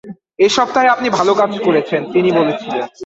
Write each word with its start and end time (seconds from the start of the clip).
"এই 0.39 0.49
সপ্তাহে 0.49 0.87
আপনি 0.87 1.07
ভাল 1.09 1.27
কাজ 1.33 1.51
করেছেন," 1.63 2.01
তিনি 2.13 2.29
বলেছিলেন। 2.31 2.81